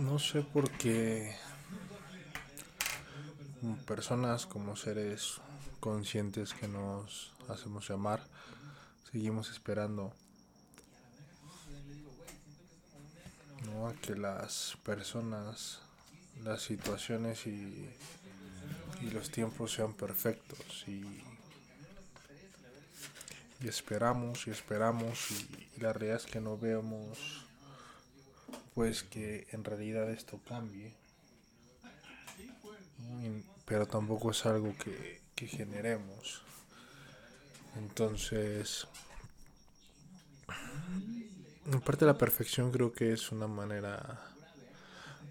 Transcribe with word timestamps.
No 0.00 0.18
sé 0.20 0.42
por 0.42 0.70
qué 0.70 1.34
personas, 3.84 4.46
como 4.46 4.76
seres 4.76 5.40
conscientes 5.80 6.54
que 6.54 6.68
nos 6.68 7.32
hacemos 7.48 7.88
llamar, 7.88 8.22
seguimos 9.10 9.50
esperando 9.50 10.12
¿no? 13.66 13.88
a 13.88 13.94
que 13.94 14.14
las 14.14 14.78
personas, 14.84 15.80
las 16.44 16.62
situaciones 16.62 17.46
y, 17.46 17.90
y 19.00 19.10
los 19.10 19.30
tiempos 19.30 19.72
sean 19.72 19.94
perfectos 19.94 20.84
y, 20.86 21.24
y 23.60 23.68
esperamos 23.68 24.46
y 24.46 24.50
esperamos 24.50 25.30
y, 25.32 25.68
y 25.76 25.80
la 25.80 25.92
realidad 25.92 26.24
es 26.24 26.26
que 26.26 26.40
no 26.40 26.56
vemos 26.56 27.47
pues 28.78 29.02
que 29.02 29.48
en 29.50 29.64
realidad 29.64 30.08
esto 30.08 30.38
cambie. 30.48 30.94
Pero 33.66 33.86
tampoco 33.86 34.30
es 34.30 34.46
algo 34.46 34.72
que, 34.78 35.20
que 35.34 35.48
generemos. 35.48 36.42
Entonces, 37.76 38.86
en 41.66 41.80
parte 41.80 42.04
la 42.04 42.16
perfección 42.16 42.70
creo 42.70 42.92
que 42.92 43.12
es 43.12 43.32
una 43.32 43.48
manera 43.48 44.20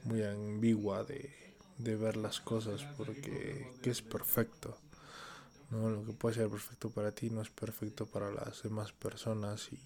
muy 0.04 0.24
ambigua 0.24 1.06
de, 1.06 1.34
de 1.78 1.96
ver 1.96 2.18
las 2.18 2.42
cosas 2.42 2.84
porque 2.98 3.72
¿qué 3.82 3.90
es 3.90 4.02
perfecto? 4.02 4.78
¿no? 5.72 5.90
Lo 5.90 6.06
que 6.06 6.14
puede 6.14 6.36
ser 6.36 6.50
perfecto 6.50 6.90
para 6.90 7.12
ti 7.14 7.30
no 7.30 7.42
es 7.42 7.50
perfecto 7.50 8.06
para 8.06 8.32
las 8.32 8.64
demás 8.64 8.92
personas 8.92 9.70
y, 9.72 9.80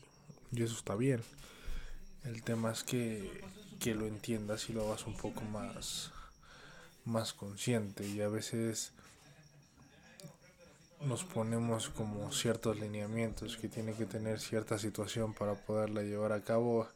y 0.51 0.63
eso 0.63 0.75
está 0.75 0.95
bien. 0.95 1.21
El 2.23 2.43
tema 2.43 2.71
es 2.71 2.83
que, 2.83 3.41
que 3.79 3.95
lo 3.95 4.05
entiendas 4.05 4.69
y 4.69 4.73
lo 4.73 4.87
hagas 4.87 5.07
un 5.07 5.17
poco 5.17 5.41
más, 5.41 6.11
más 7.03 7.33
consciente. 7.33 8.07
Y 8.07 8.21
a 8.21 8.27
veces 8.27 8.91
nos 11.01 11.23
ponemos 11.23 11.89
como 11.89 12.31
ciertos 12.31 12.79
lineamientos 12.79 13.57
que 13.57 13.67
tiene 13.67 13.93
que 13.93 14.05
tener 14.05 14.39
cierta 14.39 14.77
situación 14.77 15.33
para 15.33 15.55
poderla 15.55 16.03
llevar 16.03 16.31
a 16.31 16.43
cabo. 16.43 16.87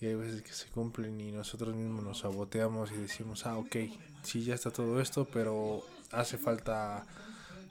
Y 0.00 0.06
hay 0.06 0.14
veces 0.14 0.42
que 0.42 0.52
se 0.52 0.68
cumplen 0.68 1.20
y 1.20 1.32
nosotros 1.32 1.74
mismos 1.74 2.04
nos 2.04 2.18
saboteamos 2.20 2.92
y 2.92 2.96
decimos, 2.96 3.46
ah, 3.46 3.58
ok, 3.58 3.76
sí, 4.22 4.44
ya 4.44 4.54
está 4.54 4.70
todo 4.70 5.00
esto, 5.00 5.26
pero 5.32 5.84
hace 6.12 6.38
falta 6.38 7.04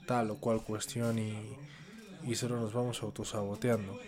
tal 0.06 0.30
o 0.30 0.36
cual 0.36 0.62
cuestión 0.62 1.18
y, 1.18 1.56
y 2.24 2.34
solo 2.34 2.60
nos 2.60 2.72
vamos 2.74 3.02
autosaboteando 3.02 3.98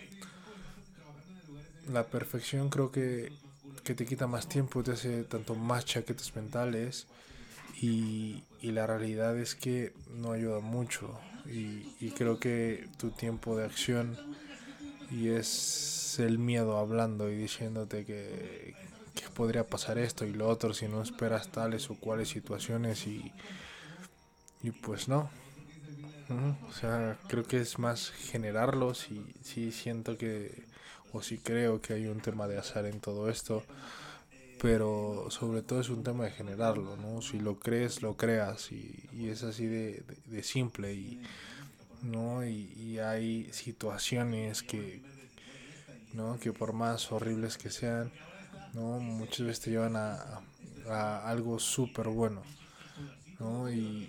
la 1.91 2.07
perfección 2.07 2.69
creo 2.69 2.91
que, 2.91 3.31
que, 3.83 3.95
te 3.95 4.05
quita 4.05 4.27
más 4.27 4.47
tiempo, 4.47 4.83
te 4.83 4.91
hace 4.91 5.23
tanto 5.23 5.55
más 5.55 5.85
chaquetas 5.85 6.35
mentales 6.35 7.07
y, 7.81 8.43
y 8.61 8.71
la 8.71 8.87
realidad 8.87 9.37
es 9.37 9.55
que 9.55 9.93
no 10.09 10.31
ayuda 10.31 10.59
mucho 10.59 11.19
y, 11.45 11.95
y, 11.99 12.11
creo 12.15 12.39
que 12.39 12.87
tu 12.97 13.11
tiempo 13.11 13.55
de 13.55 13.65
acción 13.65 14.17
y 15.11 15.29
es 15.29 16.17
el 16.19 16.39
miedo 16.39 16.77
hablando 16.77 17.29
y 17.29 17.35
diciéndote 17.35 18.05
que, 18.05 18.73
que 19.13 19.29
podría 19.29 19.67
pasar 19.67 19.97
esto 19.97 20.25
y 20.25 20.33
lo 20.33 20.47
otro 20.47 20.73
si 20.73 20.87
no 20.87 21.01
esperas 21.01 21.51
tales 21.51 21.89
o 21.89 21.95
cuales 21.95 22.29
situaciones 22.29 23.05
y, 23.07 23.31
y 24.63 24.71
pues 24.71 25.07
no. 25.07 25.29
O 26.67 26.73
sea, 26.73 27.19
creo 27.27 27.43
que 27.43 27.61
es 27.61 27.77
más 27.77 28.09
generarlos 28.09 29.11
y 29.11 29.23
sí 29.43 29.71
siento 29.71 30.17
que 30.17 30.65
o 31.15 31.21
si 31.21 31.37
creo 31.37 31.81
que 31.81 31.93
hay 31.93 32.07
un 32.07 32.19
tema 32.19 32.45
de 32.45 32.57
azar 32.57 32.85
en 32.85 32.99
todo 32.99 33.29
esto, 33.29 33.63
pero 34.61 35.27
sobre 35.29 35.61
todo 35.61 35.79
es 35.79 35.89
un 35.89 36.03
tema 36.03 36.25
de 36.25 36.31
generarlo, 36.31 36.97
¿no? 36.97 37.21
Si 37.21 37.39
lo 37.39 37.57
crees, 37.57 38.01
lo 38.01 38.17
creas 38.17 38.71
y, 38.73 39.07
y 39.13 39.29
es 39.29 39.43
así 39.43 39.65
de, 39.65 40.03
de, 40.25 40.43
simple 40.43 40.93
y, 40.93 41.21
¿no? 42.01 42.45
Y, 42.45 42.73
y, 42.75 42.99
hay 42.99 43.47
situaciones 43.53 44.61
que, 44.61 45.01
¿no? 46.13 46.37
Que 46.37 46.51
por 46.51 46.73
más 46.73 47.09
horribles 47.13 47.57
que 47.57 47.69
sean, 47.69 48.11
¿no? 48.73 48.99
Muchas 48.99 49.45
veces 49.45 49.61
te 49.61 49.71
llevan 49.71 49.95
a, 49.95 50.41
a 50.89 51.29
algo 51.29 51.59
súper 51.59 52.09
bueno, 52.09 52.43
¿no? 53.39 53.71
Y, 53.71 54.04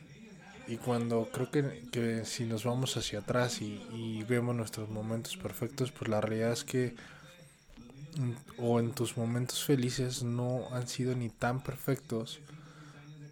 y 0.69 0.77
cuando 0.79 1.29
creo 1.33 1.51
que, 1.51 1.83
que, 1.93 2.25
si 2.25 2.45
nos 2.45 2.65
vamos 2.65 2.97
hacia 2.97 3.21
atrás 3.21 3.63
y, 3.63 3.81
y, 3.93 4.25
vemos 4.25 4.55
nuestros 4.55 4.89
momentos 4.89 5.37
perfectos, 5.37 5.93
pues 5.93 6.09
la 6.09 6.21
realidad 6.21 6.53
es 6.53 6.65
que 6.65 6.95
mm, 8.17 8.33
o 8.59 8.81
en 8.81 8.93
tus 8.93 9.17
momentos 9.17 9.65
felices 9.65 10.25
no 10.25 10.69
han 10.73 10.89
sido 10.89 11.15
ni 11.15 11.29
tan 11.29 11.63
perfectos, 11.63 12.41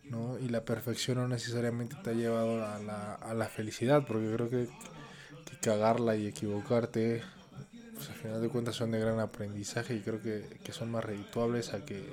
¿no? 0.04 0.38
Y 0.38 0.48
la 0.48 0.64
perfección 0.64 1.18
no 1.18 1.28
necesariamente 1.28 1.96
te 2.04 2.10
ha 2.10 2.14
llevado 2.14 2.64
a 2.64 2.78
la, 2.78 3.14
a 3.14 3.34
la 3.34 3.46
felicidad, 3.46 4.04
porque 4.06 4.32
creo 4.32 4.48
que, 4.48 4.68
que 5.44 5.58
cagarla 5.60 6.16
y 6.16 6.28
equivocarte, 6.28 7.22
pues 7.94 8.10
al 8.10 8.16
final 8.16 8.42
de 8.42 8.48
cuentas 8.48 8.76
son 8.76 8.92
de 8.92 9.00
gran 9.00 9.18
aprendizaje 9.18 9.96
y 9.96 10.00
creo 10.00 10.22
que, 10.22 10.60
que 10.62 10.72
son 10.72 10.90
más 10.92 11.04
redituables 11.04 11.74
a 11.74 11.84
que 11.84 12.12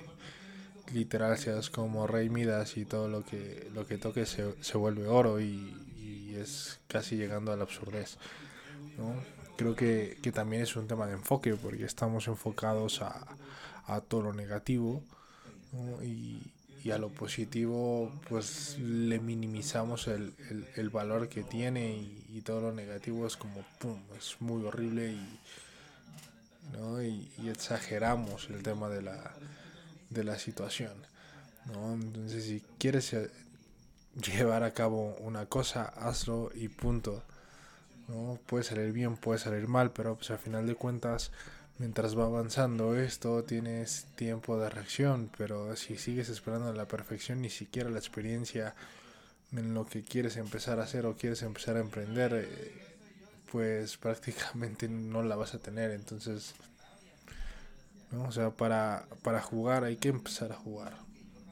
literal 0.94 1.38
seas 1.38 1.70
como 1.70 2.08
rey 2.08 2.30
Midas 2.30 2.78
y 2.78 2.86
todo 2.86 3.08
lo 3.08 3.24
que 3.24 3.70
lo 3.74 3.86
que 3.88 3.98
toque 3.98 4.26
se, 4.26 4.56
se 4.62 4.78
vuelve 4.78 5.08
oro 5.08 5.40
y, 5.40 5.76
y, 5.98 6.36
es 6.36 6.80
casi 6.88 7.18
llegando 7.18 7.52
a 7.52 7.58
la 7.58 7.64
absurdez 7.64 8.18
¿no? 8.98 9.16
creo 9.58 9.76
que, 9.76 10.18
que, 10.22 10.32
también 10.32 10.64
es 10.64 10.76
un 10.76 10.88
tema 10.88 11.06
de 11.06 11.14
enfoque 11.14 11.56
porque 11.56 11.86
estamos 11.86 12.28
enfocados 12.28 13.02
a, 13.02 13.28
a 13.86 14.02
todo 14.02 14.22
lo 14.24 14.34
negativo 14.34 15.04
y, 16.02 16.42
y, 16.84 16.92
a 16.92 16.98
lo 16.98 17.10
positivo 17.10 18.12
pues 18.30 18.78
le 18.80 19.20
minimizamos 19.20 20.08
el, 20.08 20.34
el, 20.76 20.90
valor 20.90 21.30
que 21.30 21.44
tiene 21.44 21.94
y, 21.94 22.26
y, 22.30 22.42
todo 22.42 22.62
lo 22.62 22.72
negativo 22.74 23.28
es 23.28 23.38
como 23.38 23.64
pum 23.80 24.00
es 24.18 24.38
muy 24.40 24.66
horrible 24.66 25.12
y, 25.12 25.40
¿no? 26.74 27.02
y 27.04 27.50
exageramos 27.50 28.50
el 28.50 28.64
tema 28.64 28.90
de 28.90 29.02
la 29.02 29.36
de 30.12 30.24
la 30.24 30.38
situación. 30.38 30.94
¿no? 31.66 31.94
Entonces, 31.94 32.44
si 32.46 32.62
quieres 32.78 33.12
eh, 33.14 33.32
llevar 34.16 34.64
a 34.64 34.74
cabo 34.74 35.16
una 35.20 35.48
cosa, 35.48 35.86
hazlo 35.86 36.52
y 36.54 36.68
punto. 36.68 37.24
¿no? 38.08 38.40
Puede 38.46 38.64
salir 38.64 38.92
bien, 38.92 39.18
puede 39.18 39.40
salir 39.40 39.68
mal, 39.68 39.92
pero 39.92 40.16
pues 40.16 40.30
al 40.32 40.40
final 40.40 40.68
de 40.68 40.76
cuentas, 40.76 41.32
mientras 41.80 42.18
va 42.18 42.26
avanzando 42.26 42.96
esto, 42.96 43.44
tienes 43.44 44.06
tiempo 44.16 44.60
de 44.60 44.70
reacción, 44.70 45.32
pero 45.38 45.76
si 45.76 45.98
sigues 45.98 46.30
esperando 46.30 46.72
la 46.74 46.88
perfección, 46.88 47.42
ni 47.42 47.50
siquiera 47.50 47.90
la 47.90 48.00
experiencia 48.00 48.76
en 49.52 49.74
lo 49.74 49.86
que 49.86 50.04
quieres 50.04 50.38
empezar 50.38 50.80
a 50.80 50.84
hacer 50.84 51.06
o 51.06 51.16
quieres 51.16 51.42
empezar 51.42 51.78
a 51.78 51.82
emprender, 51.82 52.34
eh, 52.34 52.72
pues 53.52 53.98
prácticamente 53.98 54.88
no 54.88 55.24
la 55.24 55.36
vas 55.36 55.54
a 55.54 55.60
tener. 55.60 55.92
Entonces, 55.92 56.54
¿no? 58.12 58.24
O 58.24 58.32
sea, 58.32 58.52
para, 58.52 59.06
para 59.24 59.42
jugar 59.42 59.84
hay 59.84 59.98
que 59.98 60.10
empezar 60.10 60.52
a 60.52 60.56
jugar. 60.56 60.94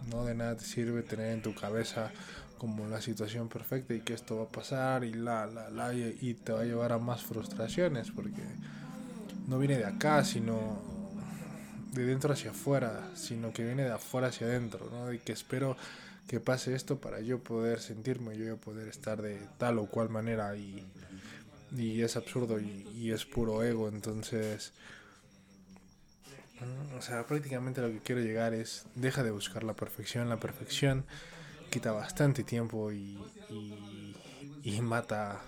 No 0.09 0.25
de 0.25 0.35
nada 0.35 0.55
te 0.57 0.65
sirve 0.65 1.03
tener 1.03 1.31
en 1.31 1.41
tu 1.41 1.53
cabeza 1.53 2.11
como 2.57 2.87
la 2.87 3.01
situación 3.01 3.47
perfecta 3.47 3.93
y 3.93 4.01
que 4.01 4.13
esto 4.13 4.37
va 4.37 4.43
a 4.43 4.49
pasar 4.49 5.03
y 5.03 5.13
la, 5.13 5.47
la, 5.47 5.69
la, 5.69 5.93
y 5.93 6.33
te 6.43 6.51
va 6.51 6.61
a 6.61 6.65
llevar 6.65 6.91
a 6.91 6.99
más 6.99 7.23
frustraciones 7.23 8.11
porque 8.11 8.43
no 9.47 9.57
viene 9.59 9.77
de 9.77 9.85
acá, 9.85 10.23
sino 10.23 10.77
de 11.93 12.05
dentro 12.05 12.33
hacia 12.33 12.51
afuera, 12.51 13.09
sino 13.15 13.51
que 13.51 13.63
viene 13.63 13.83
de 13.83 13.91
afuera 13.91 14.27
hacia 14.27 14.47
adentro, 14.47 14.89
¿no? 14.91 15.11
Y 15.11 15.19
que 15.19 15.31
espero 15.31 15.75
que 16.27 16.39
pase 16.39 16.75
esto 16.75 16.99
para 16.99 17.21
yo 17.21 17.39
poder 17.39 17.79
sentirme, 17.79 18.37
yo 18.37 18.57
poder 18.57 18.87
estar 18.87 19.21
de 19.21 19.39
tal 19.57 19.79
o 19.79 19.87
cual 19.87 20.09
manera 20.09 20.55
y, 20.55 20.85
y 21.75 22.01
es 22.01 22.15
absurdo 22.15 22.59
y, 22.59 22.87
y 22.93 23.11
es 23.11 23.25
puro 23.25 23.63
ego, 23.63 23.87
entonces 23.87 24.73
o 26.97 27.01
sea, 27.01 27.25
prácticamente 27.25 27.81
lo 27.81 27.89
que 27.89 27.99
quiero 27.99 28.21
llegar 28.21 28.53
es, 28.53 28.85
deja 28.95 29.23
de 29.23 29.31
buscar 29.31 29.63
la 29.63 29.73
perfección. 29.73 30.29
La 30.29 30.39
perfección 30.39 31.05
quita 31.69 31.91
bastante 31.91 32.43
tiempo 32.43 32.91
y, 32.91 33.17
y, 33.49 34.15
y 34.63 34.81
mata 34.81 35.41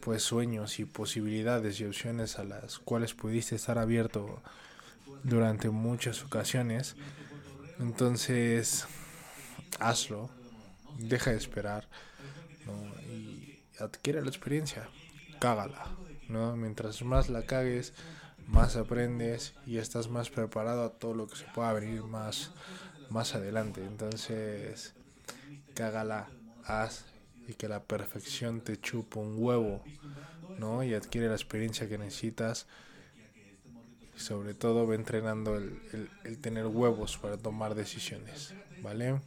pues 0.00 0.22
sueños 0.22 0.78
y 0.78 0.84
posibilidades 0.84 1.80
y 1.80 1.84
opciones 1.84 2.38
a 2.38 2.44
las 2.44 2.78
cuales 2.78 3.14
pudiste 3.14 3.56
estar 3.56 3.78
abierto 3.78 4.40
durante 5.24 5.70
muchas 5.70 6.22
ocasiones. 6.22 6.96
Entonces, 7.80 8.86
hazlo, 9.80 10.30
deja 10.98 11.30
de 11.30 11.36
esperar 11.36 11.88
y 13.10 13.58
adquiere 13.78 14.22
la 14.22 14.28
experiencia, 14.28 14.88
cágala. 15.40 15.86
¿no? 16.28 16.56
Mientras 16.56 17.02
más 17.02 17.28
la 17.28 17.42
cagues, 17.42 17.92
más 18.46 18.76
aprendes 18.76 19.54
y 19.66 19.78
estás 19.78 20.08
más 20.08 20.30
preparado 20.30 20.84
a 20.84 20.92
todo 20.92 21.14
lo 21.14 21.26
que 21.26 21.36
se 21.36 21.44
pueda 21.54 21.72
venir 21.72 22.02
más, 22.02 22.52
más 23.10 23.34
adelante. 23.34 23.84
Entonces, 23.84 24.94
cágala, 25.74 26.28
haz 26.64 27.04
y 27.48 27.54
que 27.54 27.68
la 27.68 27.82
perfección 27.82 28.60
te 28.60 28.80
chupa 28.80 29.20
un 29.20 29.36
huevo, 29.38 29.82
¿no? 30.58 30.82
Y 30.82 30.94
adquiere 30.94 31.28
la 31.28 31.34
experiencia 31.34 31.88
que 31.88 31.98
necesitas 31.98 32.66
sobre 34.16 34.54
todo 34.54 34.86
va 34.86 34.94
entrenando 34.94 35.56
el, 35.56 36.10
el 36.24 36.38
tener 36.38 36.66
huevos 36.66 37.18
para 37.18 37.36
tomar 37.36 37.74
decisiones, 37.74 38.54
¿vale? 38.82 39.20